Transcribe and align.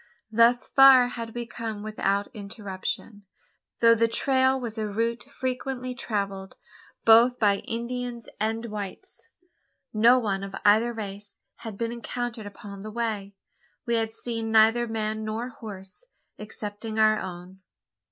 Thus 0.31 0.67
far 0.67 1.09
had 1.09 1.35
we 1.35 1.45
come 1.45 1.83
without 1.83 2.31
interruption. 2.33 3.27
Though 3.81 3.93
the 3.93 4.07
trail 4.07 4.59
was 4.59 4.79
a 4.79 4.87
route 4.87 5.25
frequently 5.25 5.93
travelled, 5.93 6.55
both 7.05 7.37
by 7.37 7.57
Indians 7.57 8.27
and 8.39 8.65
whites, 8.65 9.27
no 9.93 10.17
one 10.17 10.43
of 10.43 10.55
either 10.65 10.91
race 10.91 11.37
had 11.57 11.77
been 11.77 11.91
encountered 11.91 12.47
upon 12.47 12.81
the 12.81 12.89
way. 12.89 13.35
We 13.85 13.93
had 13.93 14.11
seen 14.11 14.51
neither 14.51 14.87
man 14.87 15.23
nor 15.23 15.49
horse, 15.49 16.05
excepting 16.39 16.97
our 16.97 17.19
own. 17.19 17.59